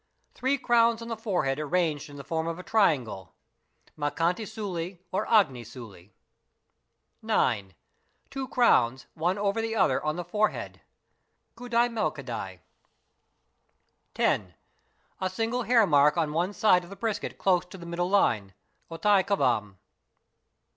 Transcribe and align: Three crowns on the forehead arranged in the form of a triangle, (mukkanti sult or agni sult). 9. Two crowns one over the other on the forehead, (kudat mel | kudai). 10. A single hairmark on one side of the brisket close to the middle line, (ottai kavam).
Three 0.33 0.57
crowns 0.57 1.03
on 1.03 1.09
the 1.09 1.15
forehead 1.15 1.59
arranged 1.59 2.09
in 2.09 2.15
the 2.15 2.23
form 2.23 2.47
of 2.47 2.57
a 2.57 2.63
triangle, 2.63 3.35
(mukkanti 3.95 4.47
sult 4.47 4.97
or 5.11 5.31
agni 5.31 5.63
sult). 5.63 6.07
9. 7.21 7.75
Two 8.31 8.47
crowns 8.47 9.05
one 9.13 9.37
over 9.37 9.61
the 9.61 9.75
other 9.75 10.03
on 10.03 10.15
the 10.15 10.23
forehead, 10.23 10.81
(kudat 11.55 11.91
mel 11.93 12.11
| 12.11 12.11
kudai). 12.11 12.61
10. 14.15 14.55
A 15.19 15.29
single 15.29 15.65
hairmark 15.65 16.17
on 16.17 16.33
one 16.33 16.51
side 16.51 16.83
of 16.83 16.89
the 16.89 16.95
brisket 16.95 17.37
close 17.37 17.63
to 17.67 17.77
the 17.77 17.85
middle 17.85 18.09
line, 18.09 18.55
(ottai 18.89 19.23
kavam). 19.23 19.77